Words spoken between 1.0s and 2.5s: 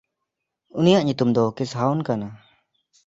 ᱧᱩᱛᱩᱢ ᱫᱚ ᱠᱤᱥᱦᱟᱣᱱ ᱠᱟᱱᱟ᱾